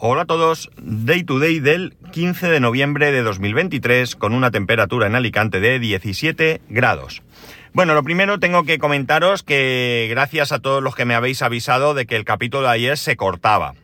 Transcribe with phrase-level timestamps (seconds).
[0.00, 5.08] Hola a todos, Day to Day del 15 de noviembre de 2023 con una temperatura
[5.08, 7.24] en Alicante de 17 grados.
[7.72, 11.94] Bueno, lo primero tengo que comentaros que gracias a todos los que me habéis avisado
[11.94, 13.74] de que el capítulo de ayer se cortaba.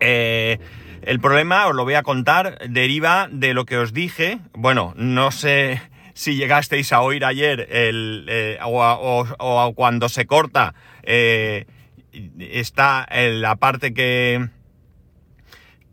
[0.00, 0.60] Eh,
[1.02, 4.38] el problema, os lo voy a contar, deriva de lo que os dije.
[4.54, 5.82] Bueno, no sé
[6.14, 11.66] si llegasteis a oír ayer el, eh, o, cuando se corta eh,
[12.38, 14.48] está la parte que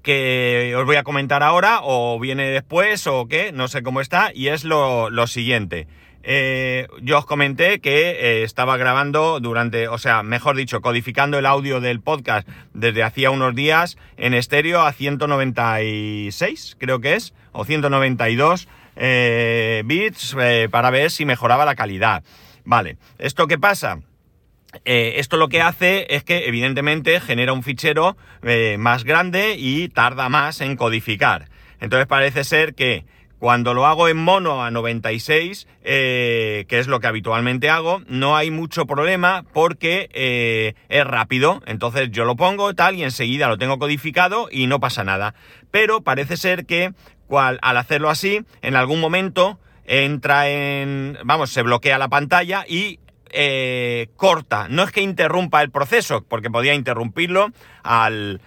[0.05, 4.31] que os voy a comentar ahora, o viene después, o qué, no sé cómo está,
[4.33, 5.87] y es lo, siguiente.
[6.21, 11.45] Eh, yo os comenté que eh, estaba grabando durante, o sea, mejor dicho, codificando el
[11.47, 17.65] audio del podcast desde hacía unos días en estéreo a 196, creo que es, o
[17.65, 20.37] 192 eh, bits
[20.69, 22.23] para ver si mejoraba la calidad.
[22.63, 23.99] Vale, ¿esto qué pasa?
[24.84, 29.90] Eh, esto lo que hace es que evidentemente genera un fichero eh, más grande y
[29.90, 31.49] tarda más en codificar.
[31.79, 33.05] Entonces parece ser que
[33.40, 38.35] cuando lo hago en mono a 96, eh, que es lo que habitualmente hago, no
[38.35, 41.62] hay mucho problema porque es rápido.
[41.68, 45.35] Entonces yo lo pongo tal y enseguida lo tengo codificado y no pasa nada.
[45.70, 46.93] Pero parece ser que
[47.29, 52.99] al hacerlo así, en algún momento entra en, vamos, se bloquea la pantalla y
[53.37, 54.67] eh, corta.
[54.69, 57.51] No es que interrumpa el proceso, porque podía interrumpirlo
[57.83, 58.39] al,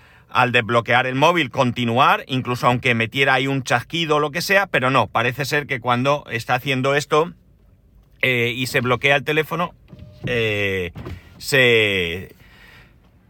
[0.50, 4.90] desbloquear el móvil, continuar, incluso aunque metiera ahí un chasquido o lo que sea, pero
[4.90, 7.34] no, parece ser que cuando está haciendo esto
[8.22, 9.74] eh, y se bloquea el teléfono,
[10.24, 10.92] eh,
[11.36, 12.34] se,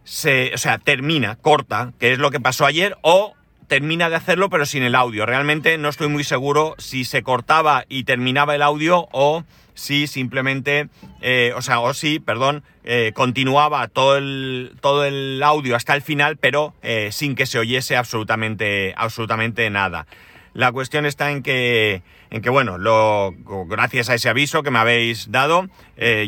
[0.05, 3.35] se, o sea, termina, corta, que es lo que pasó ayer, o
[3.67, 5.25] termina de hacerlo pero sin el audio.
[5.25, 9.43] Realmente no estoy muy seguro si se cortaba y terminaba el audio o
[9.79, 10.89] si simplemente,
[11.21, 16.01] eh, o sea, o si, perdón, eh, continuaba todo el, todo el audio hasta el
[16.01, 20.05] final, pero eh, sin que se oyese absolutamente, absolutamente nada.
[20.53, 23.33] La cuestión está en que, en que bueno, lo,
[23.67, 25.69] gracias a ese aviso que me habéis dado,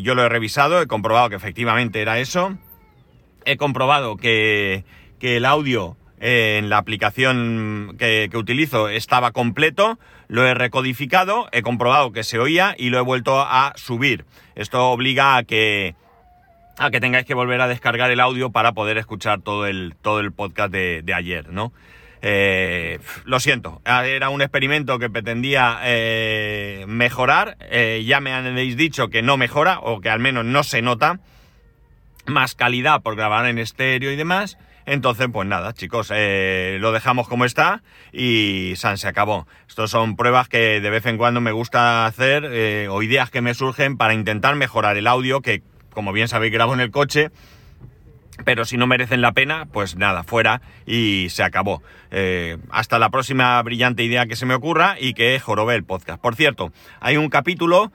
[0.01, 2.55] yo lo he revisado, he comprobado que efectivamente era eso.
[3.45, 4.85] He comprobado que,
[5.19, 9.97] que el audio en la aplicación que, utilizo estaba completo,
[10.31, 14.23] lo he recodificado, he comprobado que se oía y lo he vuelto a subir.
[14.55, 15.93] Esto obliga a que,
[16.77, 20.21] a que tengáis que volver a descargar el audio para poder escuchar todo el, todo
[20.21, 21.73] el podcast de, ayer, ¿no?
[22.21, 29.09] Eh, lo siento, era un experimento que pretendía eh, mejorar, eh, ya me habéis dicho
[29.09, 31.19] que no mejora o que al menos no se nota
[32.25, 34.57] más calidad por grabar en estéreo y demás.
[34.85, 39.47] Entonces, pues nada, chicos, eh, lo dejamos como está y San se acabó.
[39.67, 43.41] Estos son pruebas que de vez en cuando me gusta hacer eh, o ideas que
[43.41, 45.61] me surgen para intentar mejorar el audio, que
[45.93, 47.29] como bien sabéis grabo en el coche,
[48.43, 51.83] pero si no merecen la pena, pues nada, fuera y se acabó.
[52.09, 56.19] Eh, hasta la próxima brillante idea que se me ocurra y que jorobe el podcast.
[56.21, 57.91] Por cierto, hay un capítulo...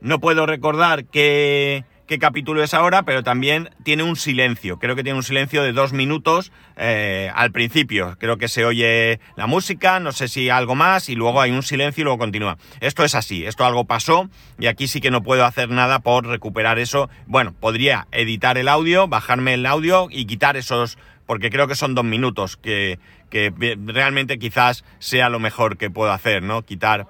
[0.00, 4.80] no puedo recordar que qué capítulo es ahora, pero también tiene un silencio.
[4.80, 8.16] Creo que tiene un silencio de dos minutos eh, al principio.
[8.18, 11.62] Creo que se oye la música, no sé si algo más, y luego hay un
[11.62, 12.58] silencio y luego continúa.
[12.80, 14.28] Esto es así, esto algo pasó
[14.58, 17.08] y aquí sí que no puedo hacer nada por recuperar eso.
[17.28, 21.94] Bueno, podría editar el audio, bajarme el audio y quitar esos, porque creo que son
[21.94, 22.98] dos minutos, que,
[23.30, 23.52] que
[23.86, 26.62] realmente quizás sea lo mejor que puedo hacer, ¿no?
[26.62, 27.06] Quitar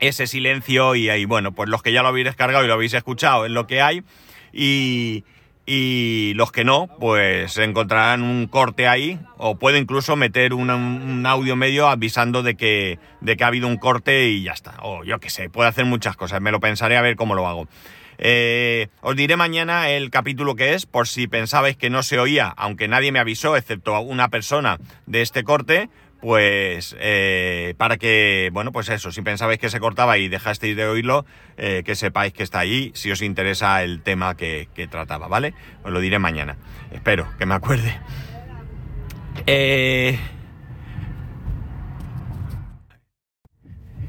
[0.00, 2.94] ese silencio y ahí, bueno, pues los que ya lo habéis descargado y lo habéis
[2.94, 4.02] escuchado es lo que hay
[4.52, 5.24] y,
[6.36, 11.88] los que no, pues encontrarán un corte ahí o puedo incluso meter un, audio medio
[11.88, 14.76] avisando de que, de que ha habido un corte y ya está.
[14.82, 17.48] O yo qué sé, puedo hacer muchas cosas, me lo pensaré a ver cómo lo
[17.48, 17.66] hago.
[18.18, 22.52] Eh, os diré mañana el capítulo que es, por si pensabais que no se oía,
[22.56, 25.88] aunque nadie me avisó, excepto una persona de este corte,
[26.24, 30.86] pues eh, para que, bueno, pues eso, si pensabais que se cortaba y dejasteis de
[30.86, 31.26] oírlo,
[31.58, 35.52] eh, que sepáis que está ahí, si os interesa el tema que, trataba, ¿vale?
[35.82, 36.56] Os lo diré mañana,
[36.92, 38.00] espero que me acuerde.
[39.46, 40.18] Eh,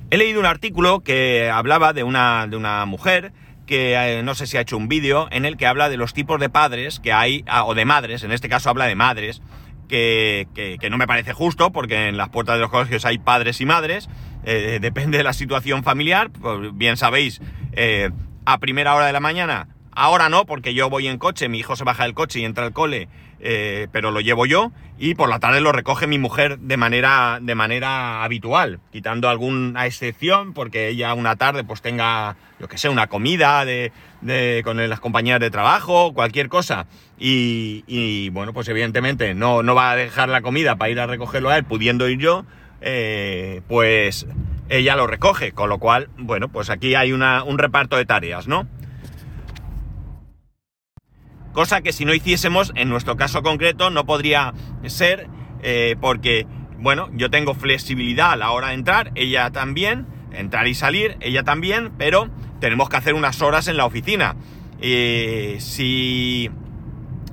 [0.09, 3.33] he leído un artículo que hablaba de una, de una mujer
[3.65, 6.39] que no sé si ha hecho un vídeo en el que habla de los tipos
[6.39, 9.41] de padres que hay, ah, o de madres, en este caso habla de madres,
[9.87, 10.47] que,
[10.89, 14.09] no me parece justo, porque en las puertas de los colegios hay padres y madres,
[14.43, 17.41] eh, depende de la situación familiar, pues bien sabéis,
[17.73, 18.09] eh,
[18.45, 21.75] a primera hora de la mañana, ahora no, porque yo voy en coche, mi hijo
[21.75, 23.07] se baja del coche y entra al cole
[23.39, 27.39] eh, pero lo llevo yo y por la tarde lo recoge mi mujer de manera,
[27.41, 32.89] de manera habitual, quitando alguna excepción porque ella una tarde pues tenga, yo que sé,
[32.89, 33.91] una comida de,
[34.63, 36.87] con las compañías de trabajo, cualquier cosa.
[37.17, 41.49] Y, bueno, pues evidentemente no, no va a dejar la comida para ir a recogerlo
[41.49, 42.45] a él, pudiendo ir yo,
[42.81, 44.27] eh, pues
[44.69, 48.67] ella lo recoge, con lo cual, bueno, pues aquí hay un reparto de tareas, ¿no?
[51.55, 54.53] Cosa que si no hiciésemos, en nuestro caso concreto, no podría
[54.87, 55.29] ser
[55.63, 56.45] eh, porque,
[56.79, 61.43] bueno, yo tengo flexibilidad a la hora de entrar, ella también, entrar y salir, ella
[61.43, 62.29] también, pero
[62.59, 64.35] tenemos que hacer unas horas en la oficina.
[64.81, 66.49] Eh, si,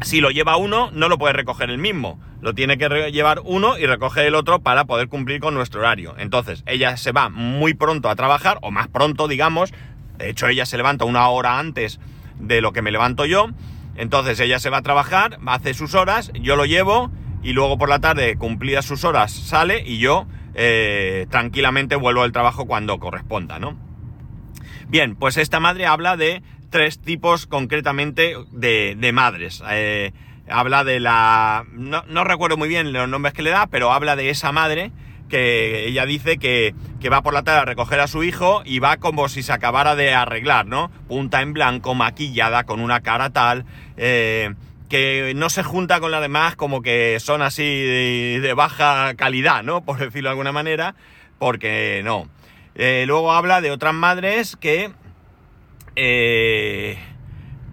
[0.03, 2.21] si lo lleva uno, no lo puede recoger el mismo.
[2.41, 6.15] Lo tiene que llevar uno y recoger el otro para poder cumplir con nuestro horario.
[6.17, 9.75] Entonces, ella se va muy pronto a trabajar, o más pronto, digamos.
[10.17, 11.99] De hecho, ella se levanta una hora antes
[12.39, 13.49] de lo que me levanto yo.
[13.97, 17.11] Entonces ella se va a trabajar, hace sus horas, yo lo llevo
[17.43, 22.33] y luego por la tarde, cumplidas sus horas, sale y yo eh, tranquilamente vuelvo al
[22.33, 23.77] trabajo cuando corresponda, ¿no?
[24.89, 29.63] Bien, pues esta madre habla de tres tipos concretamente de, madres.
[29.71, 30.13] Eh,
[30.49, 31.65] habla de la...
[31.73, 34.93] No, recuerdo muy bien los nombres que le da, pero habla de esa madre
[35.33, 36.75] que ella dice que,
[37.11, 39.97] va por la tarde a recoger a su hijo y va como si se acabara
[39.97, 40.91] de arreglar, ¿no?
[41.09, 43.65] Punta en blanco, maquillada, con una cara tal,
[43.97, 44.53] eh,
[44.91, 49.83] que no se junta con las demás como que son así de, baja calidad, ¿no?
[49.83, 50.97] Por decirlo de alguna manera,
[51.39, 52.29] porque no.
[52.75, 54.93] Eh, luego habla de otras madres que...
[55.97, 56.99] Eh,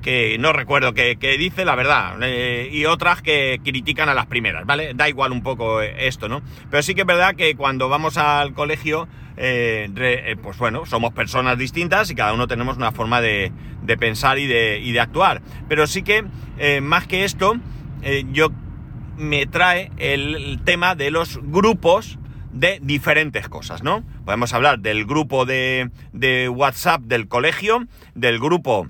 [0.02, 4.66] que no recuerdo que, dice la verdad, eh, y otras que critican a las primeras,
[4.66, 4.94] ¿vale?
[4.94, 6.42] Da igual un poco esto, ¿no?
[6.70, 9.08] Pero sí que es verdad que cuando vamos al colegio,
[9.38, 13.52] eh, eh, pues bueno, somos personas distintas y cada uno tenemos una forma de,
[14.00, 15.42] pensar y de, y de, actuar.
[15.68, 16.24] Pero sí que,
[16.82, 17.58] más que esto,
[18.32, 18.50] yo
[19.18, 22.20] me trae el tema de los grupos
[22.54, 24.04] de diferentes cosas, ¿no?
[24.26, 27.86] Podemos hablar del grupo de, de WhatsApp del colegio,
[28.16, 28.90] del grupo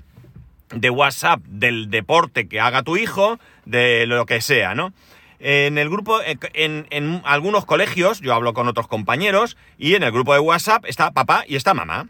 [0.72, 4.92] de WhatsApp del deporte que haga tu hijo, de lo que sea, ¿no?
[5.38, 10.34] En el grupo, en, algunos colegios, yo hablo con otros compañeros, y en el grupo
[10.34, 12.08] de WhatsApp está papá y está mamá.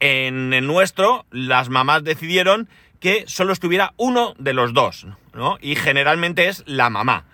[0.00, 2.68] En el nuestro, las mamás decidieron
[3.00, 5.56] que solo estuviera uno de los dos, ¿no?
[5.62, 7.24] Y generalmente es la mamá.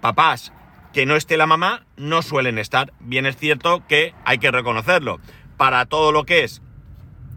[0.00, 0.52] Papás
[0.92, 2.92] que no esté la mamá no suelen estar.
[3.00, 5.18] Bien es cierto que hay que reconocerlo.
[5.56, 6.62] Para todo lo que es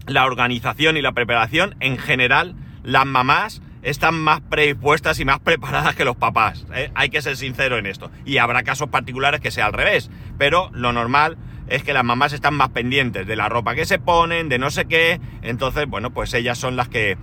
[0.07, 5.95] la organización y la preparación, en general, las mamás están más predispuestas y más preparadas
[5.95, 6.65] que los papás.
[6.73, 6.91] ¿eh?
[6.95, 8.11] Hay que ser sincero en esto.
[8.25, 10.09] Y habrá casos particulares que sea al revés.
[10.37, 11.37] Pero lo normal
[11.67, 14.71] es que las mamás están más pendientes de la ropa que se ponen, de no
[14.71, 15.19] sé qué.
[15.43, 17.17] Entonces, bueno, pues ellas son las que,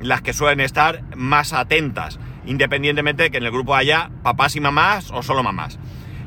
[0.00, 2.18] las que suelen estar más atentas.
[2.46, 5.78] Independientemente de que en el grupo haya papás y mamás o solo mamás.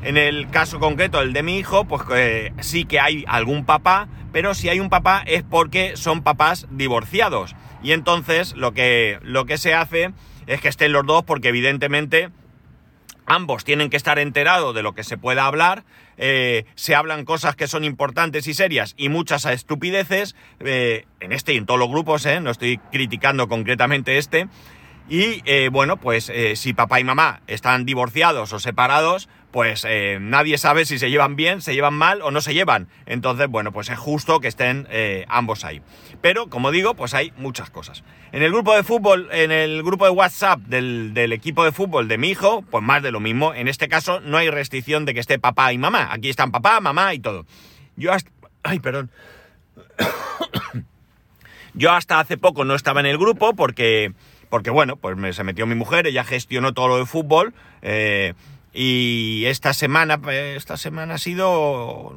[0.02, 4.08] En el caso concreto, el de mi hijo, pues eh, sí que hay algún papá,
[4.32, 7.54] pero si hay un papá es porque son papás divorciados.
[7.82, 10.12] Y entonces lo que, lo que se hace
[10.46, 12.30] es que estén los dos porque evidentemente
[13.26, 15.84] ambos tienen que estar enterados de lo que se pueda hablar,
[16.16, 21.52] eh, se hablan cosas que son importantes y serias y muchas estupideces, eh, en este
[21.52, 24.48] y en todos los grupos, no estoy criticando concretamente este,
[25.10, 30.84] y bueno, pues si papá y mamá están divorciados o separados, pues eh, nadie sabe
[30.84, 32.88] si se llevan bien, se llevan mal o no se llevan.
[33.06, 35.80] Entonces, bueno, pues es justo que estén eh, ambos ahí.
[36.20, 38.04] Pero, como digo, pues hay muchas cosas.
[38.32, 42.18] En el grupo de fútbol, en el grupo de WhatsApp del, equipo de fútbol de
[42.18, 43.54] mi hijo, pues más de lo mismo.
[43.54, 46.08] En este caso no hay restricción de que esté papá y mamá.
[46.12, 47.46] Aquí están papá, mamá y todo.
[47.96, 48.30] Yo hasta...
[48.62, 49.10] Ay, perdón.
[51.74, 54.12] Yo hasta hace poco no estaba en el grupo porque...
[54.50, 57.52] Porque bueno, pues me, se metió mi mujer, ella gestionó todo lo de fútbol.
[57.82, 58.32] Eh,
[58.72, 62.14] y esta semana, esta semana ha sido...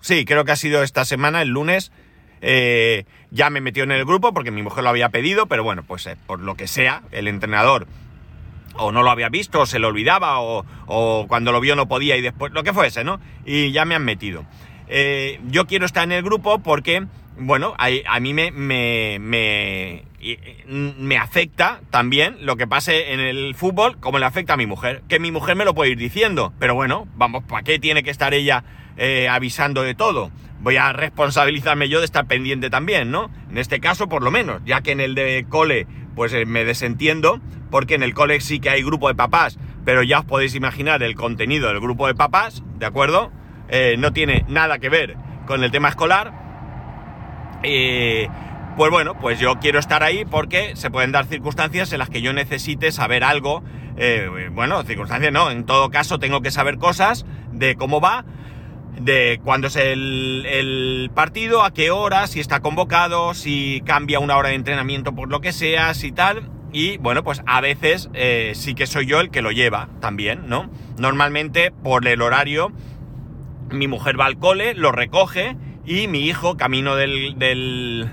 [0.00, 1.92] Sí, creo que ha sido esta semana, el lunes.
[2.40, 5.82] Eh, ya me metió en el grupo porque mi mujer lo había pedido, pero bueno,
[5.82, 7.86] pues eh, por lo que sea, el entrenador
[8.74, 11.88] o no lo había visto, o se lo olvidaba, o, o, cuando lo vio no
[11.88, 13.20] podía y después, lo que fuese, ¿no?
[13.44, 14.44] Y ya me han metido.
[14.88, 17.06] Eh, yo quiero estar en el grupo porque,
[17.38, 18.50] bueno, a, mí me,
[20.66, 25.02] me, afecta también lo que pase en el fútbol como le afecta a mi mujer.
[25.08, 28.10] Que mi mujer me lo puede ir diciendo, pero bueno, vamos, ¿para qué tiene que
[28.10, 28.64] estar ella
[28.96, 30.30] eh, avisando de todo?
[30.60, 33.30] Voy a responsabilizarme yo de estar pendiente también, ¿no?
[33.48, 36.64] En este caso, por lo menos, ya que en el de cole, pues eh, me
[36.64, 40.54] desentiendo, porque en el cole sí que hay grupo de papás, pero ya os podéis
[40.54, 43.30] imaginar el contenido del grupo de papás, ¿de acuerdo?
[43.68, 46.32] Eh, no tiene nada que ver con el tema escolar.
[47.62, 48.28] Eh,
[48.78, 52.22] pues bueno, pues yo quiero estar ahí porque se pueden dar circunstancias en las que
[52.22, 53.64] yo necesite saber algo.
[53.96, 58.24] Eh, bueno, circunstancias no, en todo caso tengo que saber cosas de cómo va,
[59.00, 64.50] de cuándo es el, partido, a qué hora, si está convocado, si cambia una hora
[64.50, 66.48] de entrenamiento por lo que sea, si tal.
[66.72, 70.46] Y bueno, pues a veces eh, sí que soy yo el que lo lleva también,
[70.46, 70.70] ¿no?
[70.98, 72.70] Normalmente por el horario,
[73.72, 78.08] mi mujer va al cole, lo recoge y mi hijo, camino del del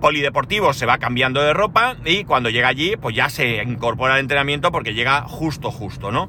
[0.00, 4.20] polideportivo se va cambiando de ropa y cuando llega allí pues ya se incorpora al
[4.20, 6.28] entrenamiento porque llega justo justo, ¿no?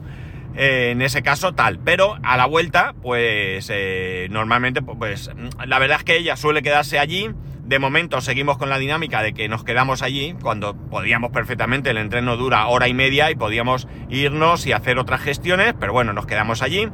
[0.55, 5.29] Eh, en ese caso tal, pero a la vuelta pues eh, normalmente pues
[5.65, 7.29] la verdad es que ella suele quedarse allí,
[7.63, 11.97] de momento seguimos con la dinámica de que nos quedamos allí cuando podíamos perfectamente, el
[11.97, 16.25] entreno dura hora y media y podíamos irnos y hacer otras gestiones, pero bueno, nos
[16.25, 16.89] quedamos allí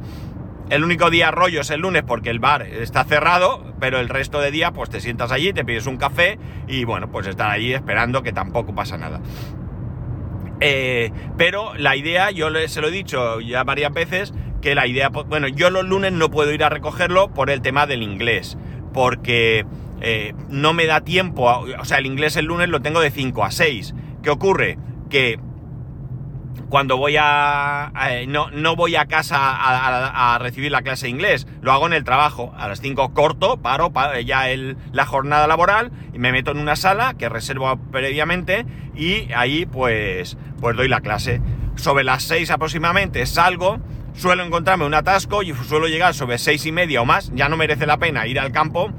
[0.74, 4.40] el único día rollo es el lunes porque el bar está cerrado, pero el resto
[4.40, 7.72] de día pues te sientas allí, te pides un café y bueno, pues estar allí
[7.72, 9.20] esperando que tampoco pasa nada.
[10.60, 15.10] Eh, pero la idea, yo se lo he dicho ya varias veces, que la idea,
[15.10, 18.58] bueno, yo los lunes no puedo ir a recogerlo por el tema del inglés,
[18.92, 19.66] porque
[20.00, 21.44] eh, no me da tiempo,
[21.78, 23.94] o sea, el inglés el lunes lo tengo de 5 a 6.
[24.22, 24.78] ¿Qué ocurre?
[25.08, 25.38] Que
[26.74, 27.92] cuando voy a...
[28.10, 31.92] Eh, no, no, voy a casa a, recibir la clase de inglés, lo hago en
[31.92, 32.52] el trabajo.
[32.58, 33.92] A las 5 corto, paro,
[34.26, 39.32] ya el, la jornada laboral y me meto en una sala que reservo previamente y
[39.34, 41.40] ahí pues, pues doy la clase.
[41.76, 43.78] Sobre las 6 aproximadamente salgo,
[44.16, 47.56] suelo encontrarme un atasco y suelo llegar sobre 6 y media o más, ya no
[47.56, 48.90] merece la pena ir al campo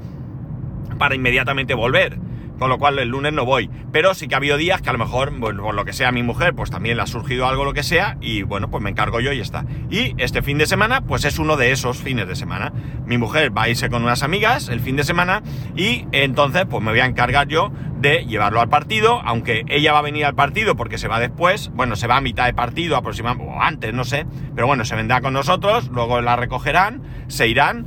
[0.98, 2.25] para inmediatamente volver
[2.58, 3.70] con lo cual el lunes no voy.
[3.92, 6.12] Pero sí que ha habido días que a lo mejor, bueno, por lo que sea
[6.12, 8.90] mi mujer, pues también le ha surgido algo, lo que sea, y bueno, pues me
[8.90, 9.64] encargo yo y está.
[9.90, 12.72] Y este fin de semana, pues es uno de esos fines de semana.
[13.06, 15.42] Mi mujer va a irse con unas amigas el fin de semana
[15.76, 20.00] y entonces pues me voy a encargar yo de llevarlo al partido, aunque ella va
[20.00, 22.96] a venir al partido porque se va después, bueno, se va a mitad de partido
[22.96, 27.48] aproximadamente, o antes, no sé, pero bueno, se vendrá con nosotros, luego la recogerán, se
[27.48, 27.86] irán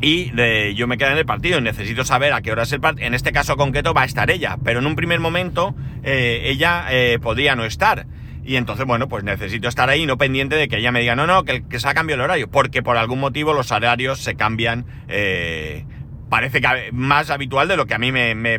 [0.00, 0.32] y
[0.74, 3.06] yo me quedo en el partido y necesito saber a qué hora es el partido.
[3.06, 6.86] En este caso concreto va a estar ella, pero en un primer momento eh, ella
[6.90, 8.06] eh, podría no estar.
[8.42, 11.26] Y entonces, bueno, pues necesito estar ahí, no pendiente de que ella me diga, no,
[11.26, 14.86] no, que, se ha cambiado el horario, porque por algún motivo los horarios se cambian,
[15.08, 15.84] eh,
[16.30, 18.58] parece que más habitual de lo que a mí me, me,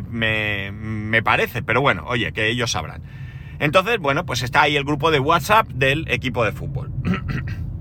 [0.70, 3.02] me parece, pero bueno, oye, que ellos sabrán.
[3.58, 6.92] Entonces, bueno, pues está ahí el grupo de WhatsApp del equipo de fútbol.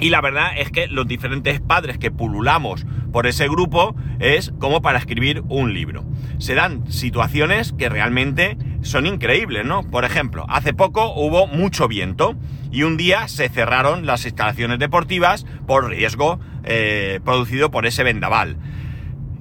[0.00, 4.80] Y la verdad es que los diferentes padres que pululamos por ese grupo es como
[4.80, 6.04] para escribir un libro.
[6.38, 9.82] Se dan situaciones que realmente son increíbles, ¿no?
[9.82, 12.36] Por ejemplo, hace poco hubo mucho viento
[12.70, 18.56] y un día se cerraron las instalaciones deportivas por riesgo eh, producido por ese vendaval.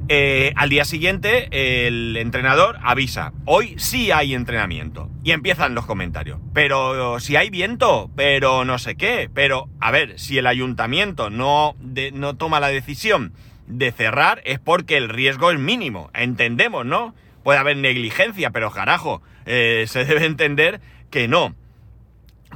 [0.09, 5.09] Eh, al día siguiente el entrenador avisa, hoy sí hay entrenamiento.
[5.23, 6.39] Y empiezan los comentarios.
[6.53, 9.29] Pero si hay viento, pero no sé qué.
[9.33, 11.75] Pero, a ver, si el ayuntamiento no,
[12.13, 13.33] no toma la decisión
[13.67, 16.09] de cerrar es porque el riesgo es mínimo.
[16.13, 17.13] Entendemos, ¿no?
[17.43, 20.79] Puede haber negligencia, pero carajo, eh, se debe entender
[21.11, 21.55] que no.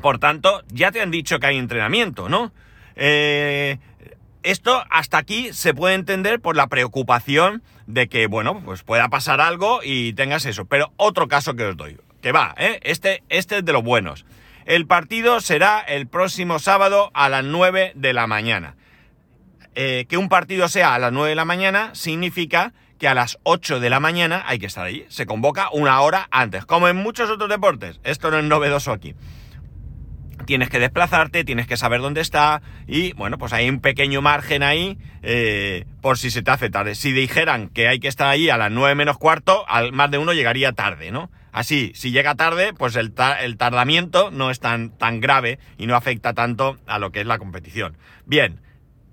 [0.02, 2.54] Por tanto, ya te han dicho que hay entrenamiento, ¿no?
[2.96, 3.78] Eh,
[4.44, 9.42] esto hasta aquí se puede entender por la preocupación de que, bueno, pues pueda pasar
[9.42, 10.66] algo y tengas eso.
[10.66, 12.80] Pero otro caso que os doy, que va, ¿eh?
[12.84, 14.26] este, este es de los buenos.
[14.66, 18.76] El partido será el próximo sábado a las 9 de la mañana.
[19.74, 23.40] Eh, que un partido sea a las 9 de la mañana significa que a las
[23.44, 25.06] 8 de la mañana hay que estar allí.
[25.10, 28.00] Se convoca una hora antes, como en muchos otros deportes.
[28.04, 29.16] Esto no es novedoso aquí
[30.46, 34.64] tienes que desplazarte, tienes que saber dónde está y bueno, pues hay un pequeño margen
[34.64, 36.96] ahí eh, por si se te hace tarde.
[36.96, 40.18] Si dijeran que hay que estar ahí a las 9 menos cuarto, al más de
[40.18, 41.30] uno llegaría tarde, ¿no?
[41.52, 45.96] Así, si llega tarde, pues el, el tardamiento no es tan, tan grave y no
[45.96, 47.98] afecta tanto a lo que es la competición.
[48.26, 48.62] Bien,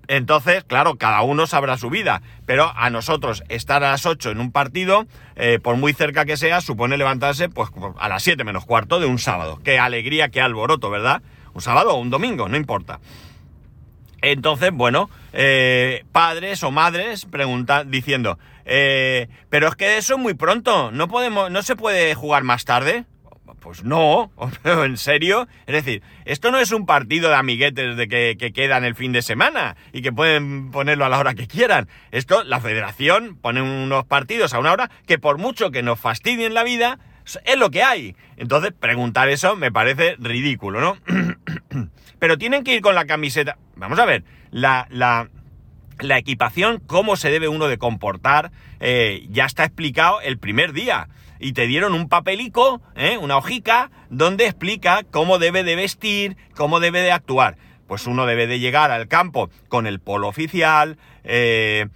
[0.09, 4.39] entonces, claro, cada uno sabrá su vida, pero a nosotros estar a las 8 en
[4.39, 8.65] un partido, eh, por muy cerca que sea, supone levantarse pues a las 7 menos
[8.65, 9.61] cuarto de un sábado.
[9.63, 11.21] Qué alegría, qué alboroto, ¿verdad?
[11.53, 12.99] Un sábado o un domingo, no importa.
[14.23, 20.33] Entonces, bueno, eh, padres o madres preguntan, diciendo, eh, pero es que eso es muy
[20.33, 23.05] pronto, no podemos, no se puede jugar más tarde.
[23.59, 24.31] Pues no,
[24.63, 25.47] en serio.
[25.65, 29.11] Es decir, esto no es un partido de amiguetes de que, que quedan el fin
[29.11, 31.87] de semana y que pueden ponerlo a la hora que quieran.
[32.11, 36.53] Esto, la federación pone unos partidos a una hora que por mucho que nos fastidien
[36.53, 36.99] la vida,
[37.45, 38.15] es lo que hay.
[38.37, 40.97] Entonces, preguntar eso me parece ridículo, ¿no?
[42.19, 43.57] Pero tienen que ir con la camiseta.
[43.75, 45.29] Vamos a ver, la, la,
[45.99, 51.07] la equipación, cómo se debe uno de comportar, eh, ya está explicado el primer día.
[51.39, 53.17] Y te dieron un papelico, ¿eh?
[53.17, 57.57] una hojica, donde explica cómo debe de vestir, cómo debe de actuar.
[57.87, 61.87] Pues uno debe de llegar al campo con el polo oficial, eh,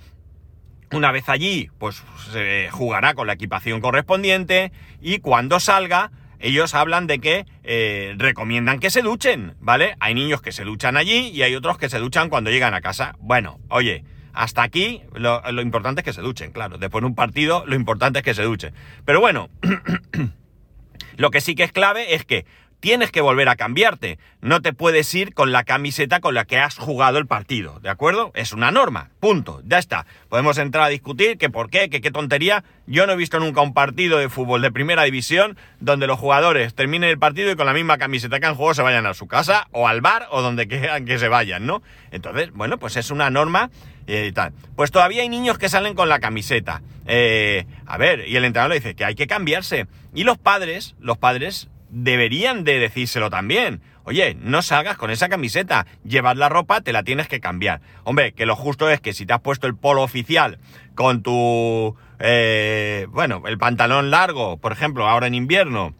[0.93, 4.71] una vez allí, pues se jugará con la equipación correspondiente
[5.01, 9.95] y cuando salga, ellos hablan de que eh, recomiendan que se duchen, ¿vale?
[9.99, 12.81] Hay niños que se duchan allí y hay otros que se duchan cuando llegan a
[12.81, 13.15] casa.
[13.19, 16.77] Bueno, oye, hasta aquí lo, importante es que se duchen, claro.
[16.77, 18.73] Después de un partido, lo importante es que se duchen.
[19.05, 19.49] Pero bueno,
[21.17, 22.45] lo que sí que es clave es que
[22.83, 24.19] tienes que volver a cambiarte.
[24.41, 27.87] No te puedes ir con la camiseta con la que has jugado el partido, ¿de
[27.87, 28.33] acuerdo?
[28.35, 30.05] Es una norma, punto, ya está.
[30.27, 32.65] Podemos entrar a discutir que por qué, que qué tontería.
[32.85, 36.75] Yo no he visto nunca un partido de fútbol de primera división donde los jugadores
[36.75, 39.27] terminen el partido y con la misma camiseta que han jugado se vayan a su
[39.27, 41.81] casa o al bar o donde quieran que se vayan, ¿no?
[42.11, 43.69] Entonces, bueno, pues es una norma
[44.07, 44.53] y tal.
[44.75, 46.81] Pues todavía hay niños que salen con la camiseta.
[47.05, 49.87] Eh, a ver, y el entrenador le dice que hay que cambiarse.
[50.13, 53.81] Y los padres, los padres deberían de decírselo también.
[54.05, 57.81] Oye, no salgas con esa camiseta, llevas la ropa, te la tienes que cambiar.
[58.03, 60.59] Hombre, que lo justo es que si te has puesto el polo oficial
[60.95, 65.95] con tu, eh, bueno, el pantalón largo, por ejemplo, ahora en invierno,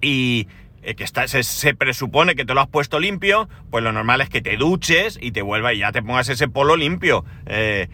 [0.00, 0.46] y
[0.82, 4.20] eh, que está, se, se, presupone que te lo has puesto limpio, pues lo normal
[4.20, 7.24] es que te duches y te vuelvas y ya te pongas ese polo limpio.
[7.46, 7.88] Eh,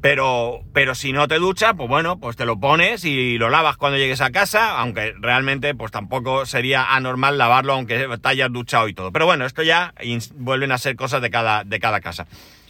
[0.00, 3.76] pero, pero si no te duchas, pues bueno, pues te lo pones y lo lavas
[3.76, 8.88] cuando llegues a casa, aunque realmente pues tampoco sería anormal lavarlo aunque te hayas duchado
[8.88, 9.12] y todo.
[9.12, 9.94] Pero bueno, esto ya
[10.34, 12.26] vuelven a ser cosas de cada, de cada casa.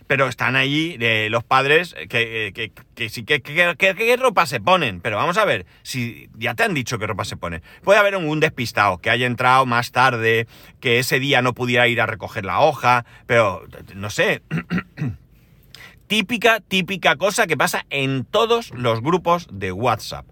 [0.07, 5.01] Pero están allí eh, los padres que, que, que, que, que, qué ropa se ponen.
[5.01, 7.63] Pero vamos a ver, si ya te han dicho qué ropa se ponen.
[7.83, 10.47] Puede haber un, despistado que haya entrado más tarde,
[10.81, 14.43] que ese día no pudiera ir a recoger la hoja, pero no sé.
[16.07, 20.27] típica, típica cosa que pasa en todos los grupos de WhatsApp.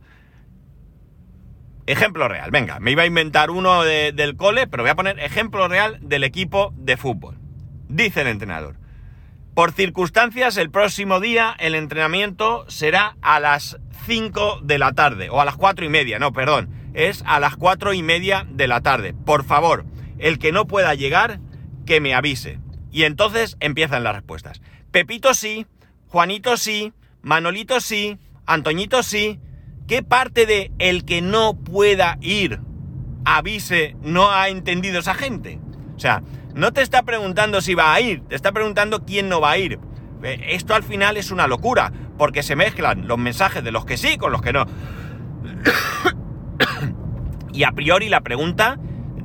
[1.86, 5.18] Ejemplo real, venga, me iba a inventar uno de, del cole, pero voy a poner
[5.18, 7.38] ejemplo real del equipo de fútbol.
[7.88, 8.76] Dice el entrenador,
[9.54, 15.40] por circunstancias el próximo día el entrenamiento será a las 5 de la tarde, o
[15.40, 18.80] a las 4 y media, no, perdón, es a las 4 y media de la
[18.80, 19.14] tarde.
[19.14, 19.84] Por favor,
[20.18, 21.40] el que no pueda llegar,
[21.86, 22.58] que me avise.
[22.92, 24.60] Y entonces empiezan las respuestas.
[24.90, 25.66] Pepito sí,
[26.08, 29.38] Juanito sí, Manolito sí, Antoñito sí.
[29.86, 32.60] ¿Qué parte de el que no pueda ir
[33.24, 35.60] avise no ha entendido esa gente?
[35.96, 36.22] O sea,
[36.54, 39.58] no te está preguntando si va a ir, te está preguntando quién no va a
[39.58, 39.78] ir.
[40.22, 44.18] Esto al final es una locura, porque se mezclan los mensajes de los que sí
[44.18, 44.64] con los que no.
[47.52, 48.78] y a priori la pregunta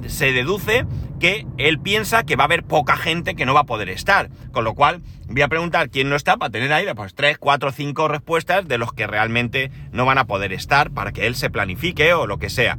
[0.07, 0.85] se deduce
[1.19, 4.29] que él piensa que va a haber poca gente que no va a poder estar.
[4.51, 7.71] Con lo cual, voy a preguntar quién no está para tener ahí pues 3, 4,
[7.71, 11.49] 5 respuestas de los que realmente no van a poder estar para que él se
[11.49, 12.77] planifique o lo que sea.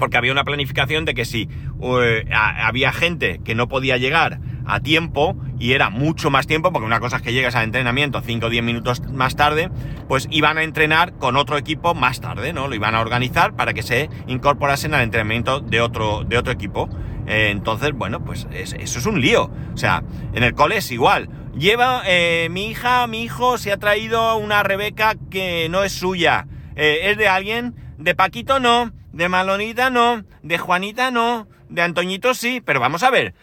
[0.00, 1.98] Porque había una planificación de que si uh,
[2.32, 7.00] había gente que no podía llegar a tiempo y era mucho más tiempo, porque una
[7.00, 9.70] cosa es que llegas al entrenamiento 5 o 10 minutos más tarde,
[10.08, 12.66] pues iban a entrenar con otro equipo más tarde, ¿no?
[12.66, 16.88] Lo iban a organizar para que se incorporasen al entrenamiento de otro, de otro equipo.
[17.26, 19.50] Eh, entonces, bueno, pues es, eso es un lío.
[19.74, 21.28] O sea, en el cole es igual.
[21.56, 26.46] Lleva, eh, mi hija, mi hijo se ha traído una Rebeca que no es suya.
[26.76, 32.34] Eh, es de alguien, de Paquito no, de Malonita no, de Juanita no, de Antoñito
[32.34, 33.34] sí, pero vamos a ver.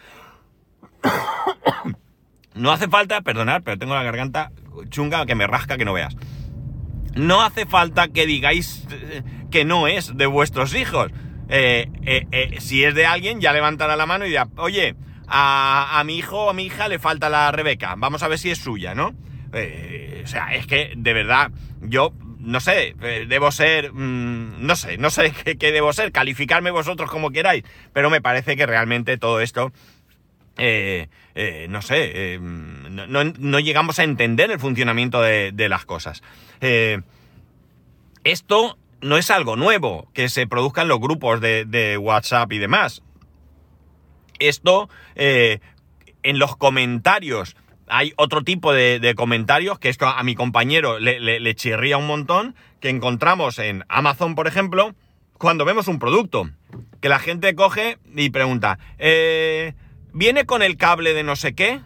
[2.54, 4.50] No hace falta, perdonad, pero tengo la garganta
[4.88, 6.16] chunga que me rasca que no veas.
[7.14, 8.84] No hace falta que digáis
[9.52, 11.12] que no es de vuestros hijos.
[11.48, 14.96] Eh, eh, eh, si es de alguien, ya levantará la mano y dirá, oye,
[15.28, 18.38] a, a, mi hijo o a mi hija le falta la Rebeca, vamos a ver
[18.38, 19.14] si es suya, ¿no?
[19.48, 21.50] o sea, es que de verdad,
[21.80, 22.94] yo no sé,
[23.26, 28.10] debo ser, mmm, no sé, no sé qué, debo ser, calificarme vosotros como queráis, pero
[28.10, 29.72] me parece que realmente todo esto,
[30.56, 36.22] no sé, no, no, llegamos a entender el funcionamiento de, las cosas.
[38.24, 43.02] esto no es algo nuevo que se produzcan los grupos de, WhatsApp y demás.
[44.38, 45.60] Esto, eh,
[46.22, 47.56] en los comentarios,
[47.90, 52.88] hay otro tipo de, comentarios que esto a mi compañero le, chirría un montón, que
[52.88, 54.94] encontramos en Amazon, por ejemplo,
[55.38, 56.50] cuando vemos un producto,
[57.00, 59.74] que la gente coge y pregunta, eh,
[60.12, 61.80] ¿viene con el cable de no sé qué?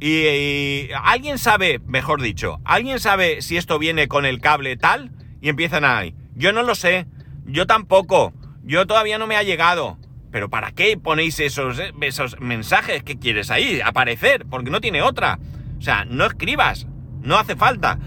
[0.00, 5.12] Y, y, alguien sabe, mejor dicho, alguien sabe si esto viene con el cable tal
[5.40, 6.14] y empiezan ahí.
[6.34, 7.06] Yo no lo sé.
[7.44, 8.32] Yo tampoco.
[8.62, 9.98] Yo todavía no me ha llegado.
[10.34, 13.80] Pero ¿para qué ponéis esos, esos mensajes que quieres ahí?
[13.80, 15.38] Aparecer, porque no tiene otra.
[15.78, 16.88] O sea, no escribas,
[17.22, 18.00] no hace falta.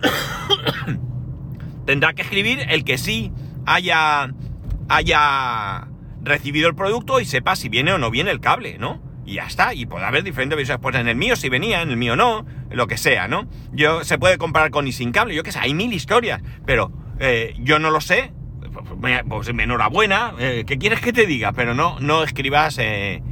[1.84, 3.32] Tendrá que escribir el que sí
[3.66, 4.32] haya,
[4.88, 5.88] haya
[6.22, 9.02] recibido el producto y sepa si viene o no viene el cable, ¿no?
[9.26, 10.80] Y ya está, y puede haber diferentes versiones.
[10.80, 13.46] Pues en el mío sí venía, en el mío no, lo que sea, ¿no?
[13.72, 16.90] Yo, se puede comprar con y sin cable, yo qué sé, hay mil historias, pero
[17.20, 18.32] eh, yo no lo sé,
[19.28, 21.52] pues enhorabuena, eh, ¿qué quieres que te diga?
[21.52, 23.22] Pero no, no escribas eh,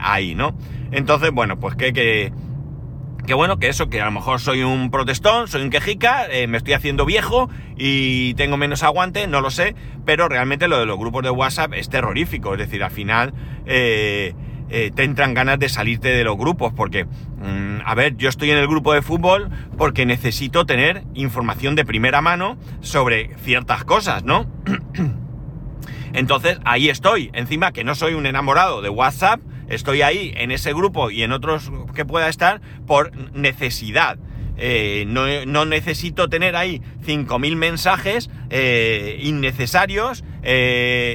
[0.00, 0.56] ahí, ¿no?
[0.90, 2.32] Entonces, bueno, pues que, que,
[3.26, 6.58] que, bueno, que eso, que a lo mejor soy un protestón, soy un quejica, me
[6.58, 9.74] estoy haciendo viejo y tengo menos aguante, no lo sé,
[10.04, 13.32] pero realmente lo de los grupos de WhatsApp es terrorífico, es decir, al final...
[13.66, 14.34] Eh,
[14.68, 18.58] te entran ganas de salirte de los grupos, porque, mm, a ver, yo estoy en
[18.58, 24.46] el grupo de fútbol porque necesito tener información de primera mano sobre ciertas cosas, ¿no?
[26.12, 27.30] Entonces, ahí estoy.
[27.32, 31.32] Encima que no soy un enamorado de WhatsApp, estoy ahí en ese grupo y en
[31.32, 34.18] otros que pueda estar por necesidad.
[34.58, 40.24] Eh, no, necesito tener ahí 5.000 mensajes eh, innecesarios,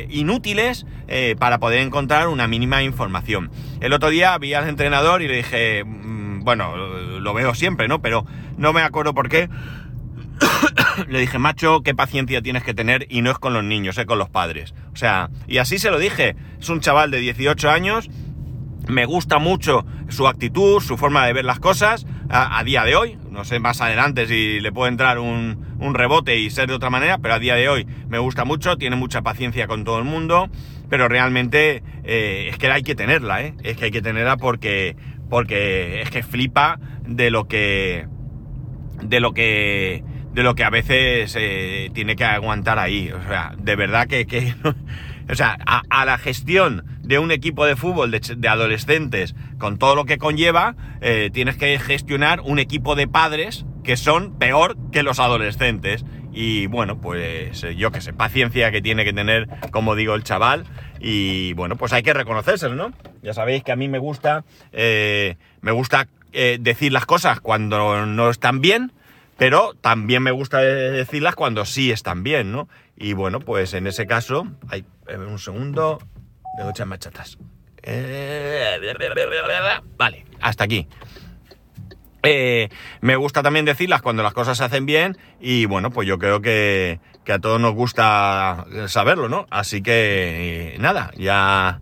[0.09, 3.51] inútiles, eh, para poder encontrar una mínima información.
[3.79, 8.01] El otro día vi al entrenador y le dije, mm, bueno, lo veo siempre, ¿no?
[8.01, 8.25] Pero
[8.57, 9.49] no me acuerdo por qué.
[11.07, 14.05] le dije, macho, qué paciencia tienes que tener y no es con los niños, es
[14.05, 14.73] con los padres.
[14.93, 16.35] O sea, y así se lo dije.
[16.59, 18.09] Es un chaval de 18 años,
[18.87, 23.17] me gusta mucho su actitud, su forma de ver las cosas a, día de hoy.
[23.31, 26.89] No sé más adelante si le puede entrar un, un, rebote y ser de otra
[26.89, 30.05] manera, pero a día de hoy me gusta mucho, tiene mucha paciencia con todo el
[30.05, 30.49] mundo
[30.89, 33.53] pero realmente eh, es que hay que tenerla, ¿eh?
[33.63, 34.95] Es que hay que tenerla porque,
[35.29, 38.07] porque es que flipa de lo que,
[39.03, 43.11] de lo que, de lo que a veces eh, tiene que aguantar ahí.
[43.11, 44.53] O sea, de verdad que, que
[45.29, 50.05] o sea, a, la gestión de un equipo de fútbol de, adolescentes con todo lo
[50.05, 55.19] que conlleva, eh, tienes que gestionar un equipo de padres que son peor que los
[55.19, 56.05] adolescentes.
[56.31, 60.23] Y bueno, pues eh, yo que sé, paciencia que tiene que tener, como digo, el
[60.23, 60.65] chaval.
[60.99, 62.93] Y bueno, pues hay que reconocérselo, ¿no?
[63.21, 66.07] Ya sabéis que a mí me gusta, eh, me gusta
[66.59, 68.91] decir las cosas cuando no están bien,
[69.37, 72.69] pero también me gusta decirlas cuando sí están bien, ¿no?
[72.95, 74.85] Y bueno, pues en ese caso, hay
[75.15, 75.99] un segundo,
[76.57, 77.37] de echar machatas.
[79.97, 80.87] Vale, hasta aquí.
[82.23, 82.67] Eh,
[82.99, 86.41] me gusta también decirlas cuando las cosas se hacen bien y bueno, pues yo creo
[86.41, 86.99] que,
[87.31, 89.45] a todos nos gusta saberlo, ¿no?
[89.49, 91.79] Así que nada, ya,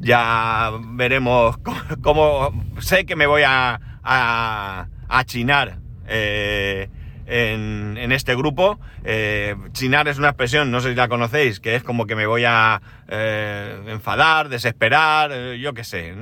[0.00, 1.58] ya veremos
[2.02, 5.78] cómo, sé que me voy a, a, chinar.
[6.06, 6.88] Eh,
[7.26, 8.78] en, este grupo.
[9.04, 12.26] Eh, chinar es una expresión, no sé si la conocéis, que es como que me
[12.26, 12.80] voy a
[13.86, 16.14] enfadar, desesperar, yo qué sé.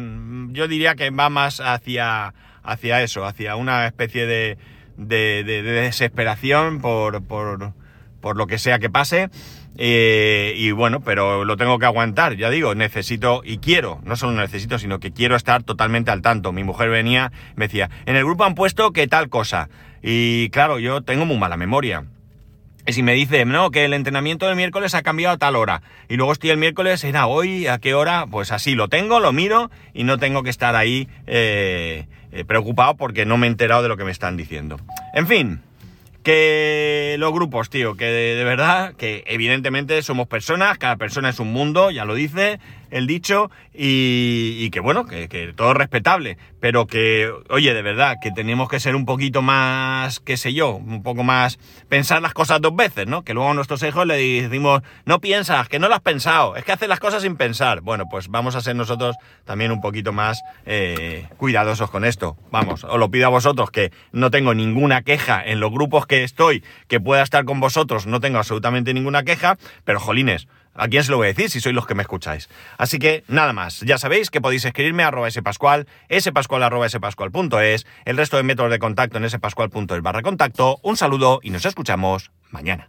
[0.48, 4.58] Yo diría que va más hacia, hacia eso, hacia una especie de,
[4.96, 7.72] de, desesperación por, por,
[8.20, 9.30] por, lo que sea que pase.
[9.78, 14.32] Eh, y bueno, pero lo tengo que aguantar, ya digo, necesito y quiero, no solo
[14.32, 16.52] necesito, sino que quiero estar totalmente al tanto.
[16.52, 19.68] Mi mujer venía, me decía, en el grupo han puesto que tal cosa.
[20.02, 22.04] Y claro, yo tengo muy mala memoria.
[22.84, 25.82] Y si me dice, no, que el entrenamiento del miércoles ha cambiado a tal hora,
[26.08, 29.32] y luego estoy el miércoles, era hoy, a qué hora, pues así lo tengo, lo
[29.32, 33.84] miro, y no tengo que estar ahí eh, eh, preocupado porque no me he enterado
[33.84, 34.80] de lo que me están diciendo.
[35.14, 35.60] En fin,
[36.22, 41.52] que los grupos, tío, que de, verdad, que evidentemente somos personas, cada persona es un
[41.52, 42.60] mundo, ya lo dice
[42.92, 48.30] el dicho, y, que bueno, que, que, todo respetable, pero que, oye, de verdad, que
[48.30, 52.60] tenemos que ser un poquito más, qué sé yo, un poco más, pensar las cosas
[52.60, 53.24] dos veces, ¿no?
[53.24, 56.64] Que luego a nuestros hijos le decimos, no piensas, que no lo has pensado, es
[56.64, 57.80] que haces las cosas sin pensar.
[57.80, 62.36] Bueno, pues vamos a ser nosotros también un poquito más eh, cuidadosos con esto.
[62.50, 66.24] Vamos, os lo pido a vosotros, que no tengo ninguna queja en los grupos que
[66.24, 71.04] estoy, que pueda estar con vosotros, no tengo absolutamente ninguna queja, pero jolines, ¿A quién
[71.04, 72.48] se lo voy a decir si sois los que me escucháis?
[72.78, 75.86] Así que nada más, ya sabéis que podéis escribirme a arroba spascual,
[76.18, 80.78] spascual arroba spascual.es, el resto de métodos de contacto en spascual.es barra contacto.
[80.82, 82.88] Un saludo y nos escuchamos mañana.